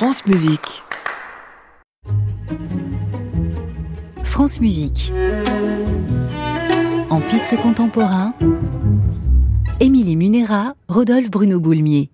France 0.00 0.24
Musique. 0.24 0.82
France 4.22 4.58
Musique. 4.58 5.12
En 7.10 7.20
piste 7.20 7.54
contemporain, 7.60 8.32
Émilie 9.78 10.16
Munera, 10.16 10.72
Rodolphe 10.88 11.30
Bruno 11.30 11.60
Boulmier. 11.60 12.10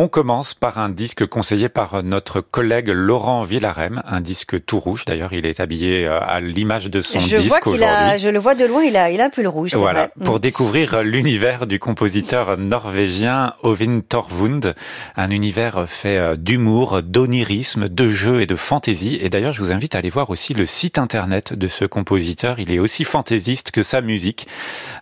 On 0.00 0.06
commence 0.06 0.54
par 0.54 0.78
un 0.78 0.90
disque 0.90 1.26
conseillé 1.26 1.68
par 1.68 2.04
notre 2.04 2.40
collègue 2.40 2.86
Laurent 2.86 3.42
Villarem, 3.42 4.00
un 4.06 4.20
disque 4.20 4.64
tout 4.64 4.78
rouge. 4.78 5.04
D'ailleurs, 5.04 5.32
il 5.32 5.44
est 5.44 5.58
habillé 5.58 6.06
euh, 6.06 6.20
à 6.20 6.38
l'image 6.38 6.86
de 6.86 7.00
son 7.00 7.18
je 7.18 7.36
disque 7.38 7.66
aujourd'hui. 7.66 8.20
je 8.20 8.28
le 8.28 8.38
vois 8.38 8.54
de 8.54 8.64
loin, 8.64 8.84
il 8.84 8.96
a, 8.96 9.10
il 9.10 9.20
a 9.20 9.24
un 9.24 9.28
pull 9.28 9.48
rouge. 9.48 9.74
Voilà, 9.74 10.02
vrai. 10.02 10.24
pour 10.24 10.36
Mm. 10.36 10.38
découvrir 10.38 11.02
l'univers 11.02 11.66
du 11.66 11.80
compositeur 11.80 12.56
norvégien 12.56 13.54
Ovin 13.64 13.98
Torvund, 14.08 14.76
un 15.16 15.30
univers 15.30 15.88
fait 15.88 16.16
euh, 16.16 16.36
d'humour, 16.36 17.02
d'onirisme, 17.02 17.88
de 17.88 18.08
jeu 18.08 18.40
et 18.40 18.46
de 18.46 18.54
fantaisie. 18.54 19.18
Et 19.20 19.30
d'ailleurs, 19.30 19.52
je 19.52 19.60
vous 19.60 19.72
invite 19.72 19.96
à 19.96 19.98
aller 19.98 20.10
voir 20.10 20.30
aussi 20.30 20.54
le 20.54 20.64
site 20.64 20.98
internet 20.98 21.54
de 21.54 21.66
ce 21.66 21.84
compositeur. 21.84 22.60
Il 22.60 22.70
est 22.70 22.78
aussi 22.78 23.02
fantaisiste 23.02 23.72
que 23.72 23.82
sa 23.82 24.00
musique. 24.00 24.46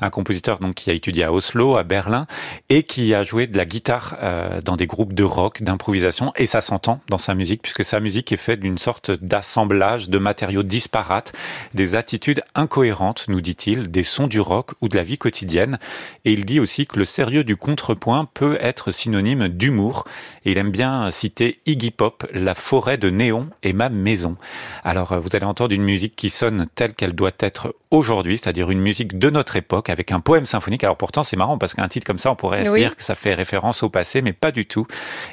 Un 0.01 0.09
compositeur 0.09 0.59
donc 0.59 0.73
qui 0.73 0.91
a 0.91 0.95
étudié 0.95 1.25
à 1.25 1.35
Oslo, 1.35 1.77
à 1.77 1.83
Berlin, 1.83 2.27
et 2.71 2.85
qui 2.85 3.13
a 3.13 3.23
joué 3.25 3.47
de 3.47 3.59
la 3.59 3.67
guitare 3.67 4.17
euh, 4.23 4.63
dans 4.63 4.77
des 4.77 4.86
groupes 4.87 5.15
de 5.15 5.25
rock, 5.25 5.63
d'improvisation. 5.63 6.33
Et 6.37 6.47
ça 6.47 6.61
s'entend 6.61 7.01
dans 7.09 7.19
sa 7.19 7.35
musique, 7.35 7.63
puisque 7.63 7.85
sa 7.85 8.01
musique 8.01 8.33
est 8.33 8.37
faite 8.37 8.61
d'une 8.61 8.79
sorte 8.79 9.11
d'assemblage 9.11 10.09
de 10.09 10.19
matériaux 10.19 10.63
disparates, 10.63 11.33
des 11.75 11.95
attitudes 11.95 12.43
incohérentes, 12.55 13.27
nous 13.29 13.41
dit-il, 13.41 13.91
des 13.91 14.03
sons 14.03 14.27
du 14.27 14.41
rock 14.41 14.73
ou 14.81 14.89
de 14.89 14.97
la 14.97 15.03
vie 15.03 15.19
quotidienne. 15.19 15.79
Et 16.25 16.33
il 16.33 16.45
dit 16.45 16.61
aussi 16.61 16.87
que 16.87 16.99
le 16.99 17.05
sérieux 17.05 17.45
du 17.45 17.57
contrepoint 17.57 18.29
peut 18.35 18.59
être 18.61 18.91
synonyme 18.91 19.49
d'humour. 19.49 20.05
Et 20.45 20.53
il 20.53 20.59
aime 20.59 20.71
bien 20.71 21.11
citer 21.11 21.59
Iggy 21.67 21.91
Pop, 21.91 22.27
La 22.33 22.55
forêt 22.55 22.99
de 22.99 23.11
néon 23.11 23.49
et 23.63 23.73
ma 23.73 23.89
maison. 23.89 24.37
Alors, 24.85 25.13
euh, 25.13 25.19
vous 25.19 25.31
allez 25.35 25.45
entendre 25.45 25.75
une 25.75 25.83
musique 25.83 26.17
qui 26.17 26.31
sonne 26.31 26.67
telle 26.75 26.95
qu'elle 26.95 27.15
doit 27.15 27.31
être 27.41 27.75
aujourd'hui, 27.91 28.39
c'est-à-dire 28.39 28.71
une 28.71 28.81
musique 28.81 29.19
de 29.19 29.31
notre 29.31 29.57
époque 29.57 29.91
avec 29.91 30.13
un 30.13 30.21
poème 30.21 30.47
symphonique. 30.47 30.85
Alors 30.85 30.97
pourtant, 30.97 31.23
c'est 31.23 31.37
marrant 31.37 31.59
parce 31.59 31.75
qu'un 31.75 31.89
titre 31.89 32.07
comme 32.07 32.19
ça, 32.19 32.31
on 32.31 32.37
pourrait 32.37 32.65
se 32.65 32.75
dire 32.75 32.97
que 32.97 33.03
ça 33.03 33.15
fait 33.15 33.35
référence 33.35 33.83
au 33.83 33.89
passé, 33.89 34.23
mais 34.23 34.33
pas 34.33 34.51
du 34.51 34.67
tout. 34.67 34.76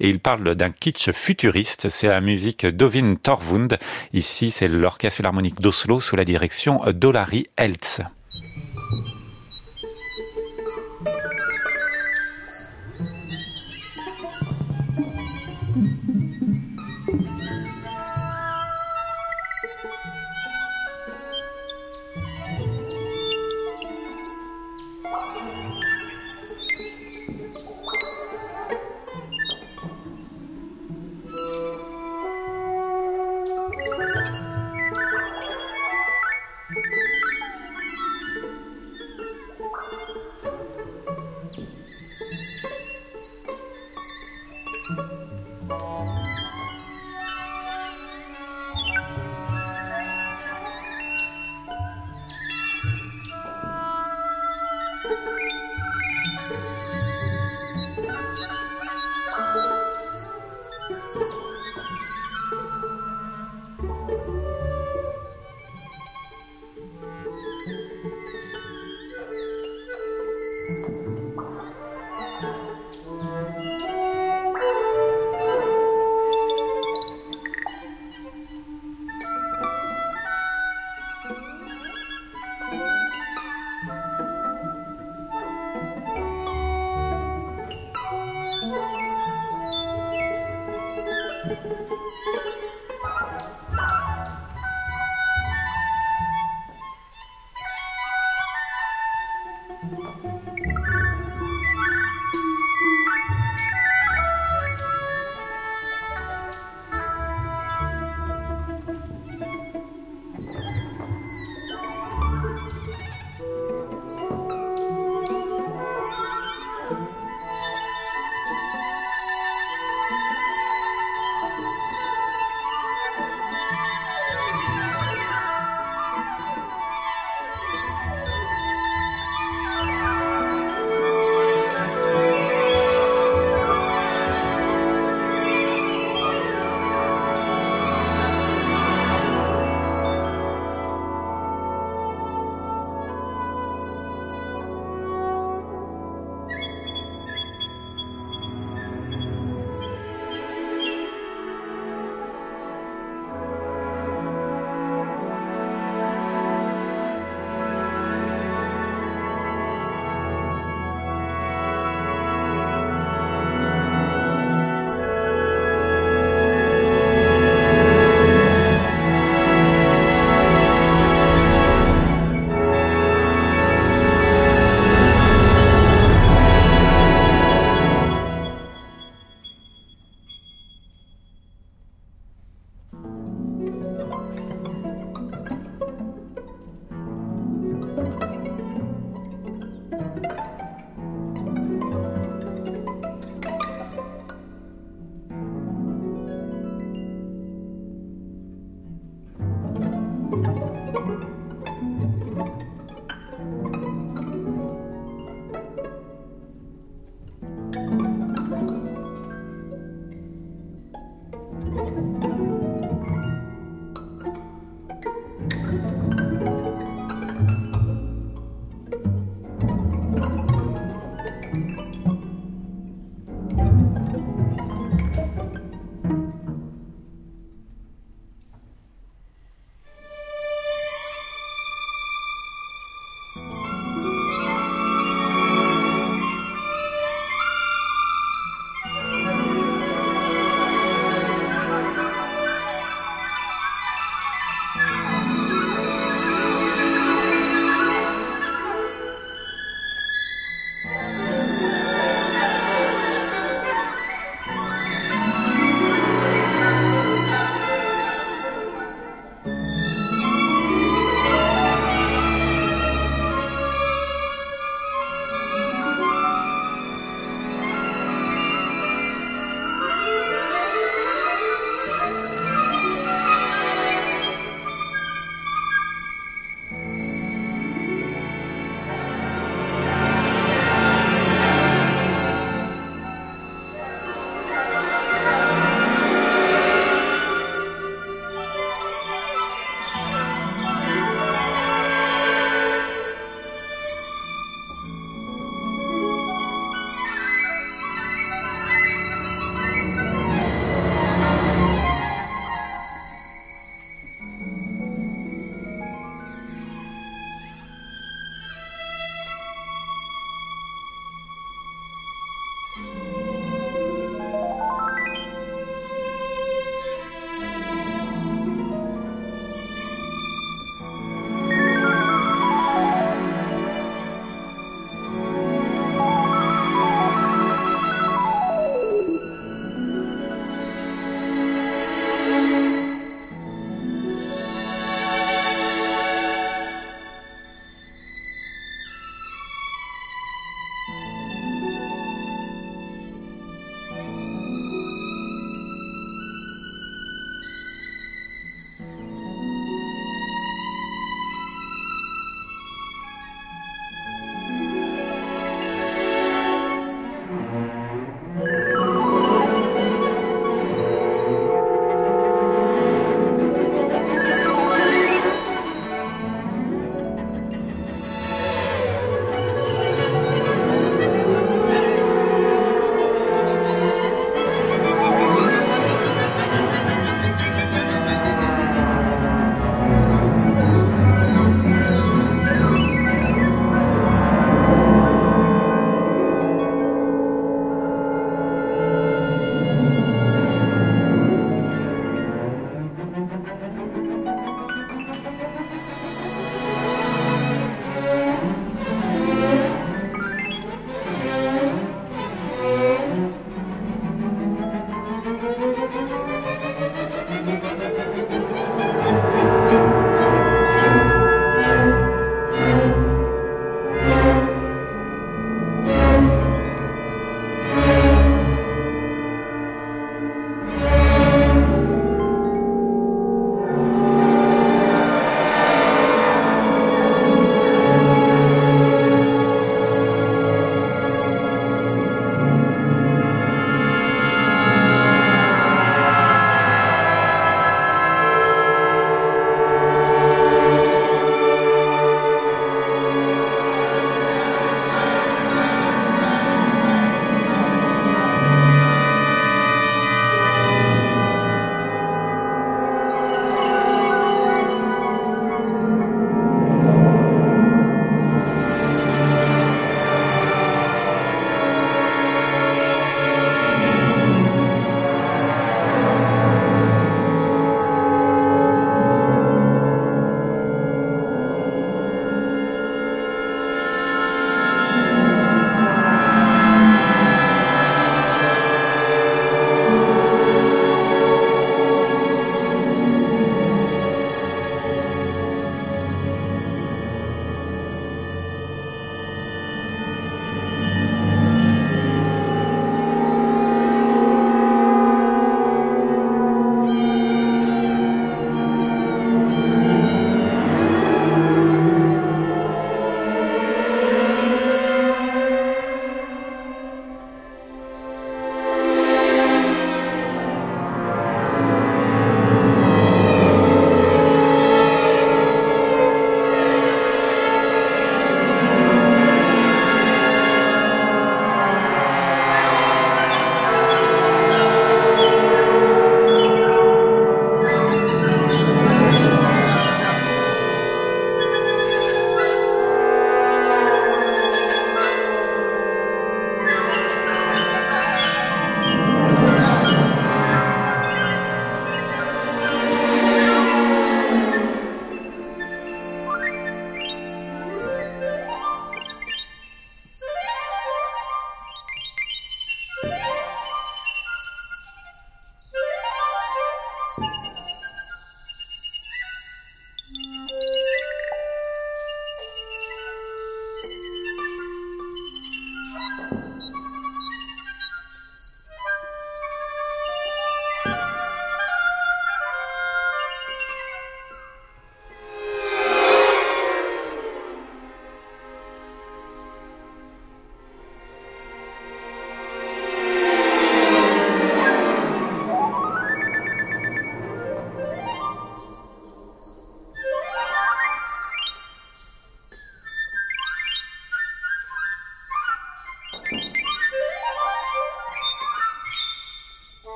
Et 0.00 0.08
il 0.08 0.20
parle 0.20 0.54
d'un 0.54 0.70
kitsch 0.70 1.12
futuriste. 1.12 1.88
C'est 1.88 2.08
la 2.08 2.20
musique 2.20 2.66
d'Ovin 2.66 3.14
Torvund. 3.14 3.78
Ici, 4.12 4.50
c'est 4.50 4.68
l'Orchestre 4.68 5.16
Philharmonique 5.16 5.60
d'Oslo 5.60 6.00
sous 6.00 6.16
la 6.16 6.24
direction 6.24 6.80
d'Olari 6.92 7.46
Eltz. 7.56 8.00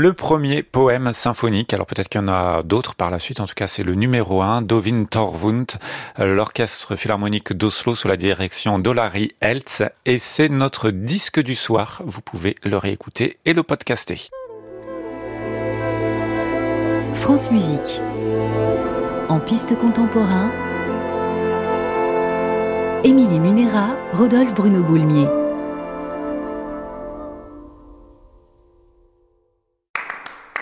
Le 0.00 0.12
premier 0.12 0.62
poème 0.62 1.12
symphonique, 1.12 1.74
alors 1.74 1.84
peut-être 1.84 2.08
qu'il 2.08 2.20
y 2.20 2.24
en 2.24 2.28
a 2.28 2.62
d'autres 2.62 2.94
par 2.94 3.10
la 3.10 3.18
suite, 3.18 3.40
en 3.40 3.46
tout 3.46 3.56
cas 3.56 3.66
c'est 3.66 3.82
le 3.82 3.96
numéro 3.96 4.42
1, 4.42 4.62
Dovin 4.62 5.06
Torvund, 5.06 5.66
l'orchestre 6.18 6.94
philharmonique 6.94 7.52
d'Oslo 7.52 7.96
sous 7.96 8.06
la 8.06 8.16
direction 8.16 8.78
d'Olari 8.78 9.32
Eltz, 9.40 9.82
et 10.06 10.18
c'est 10.18 10.50
notre 10.50 10.92
disque 10.92 11.40
du 11.40 11.56
soir, 11.56 12.00
vous 12.06 12.20
pouvez 12.20 12.54
le 12.62 12.76
réécouter 12.76 13.38
et 13.44 13.52
le 13.52 13.64
podcaster. 13.64 14.28
France 17.12 17.50
Musique. 17.50 18.00
En 19.28 19.40
piste 19.40 19.76
contemporain, 19.76 20.52
Émilie 23.02 23.40
Munera, 23.40 23.96
Rodolphe 24.12 24.54
Bruno 24.54 24.84
Boulmier. 24.84 25.26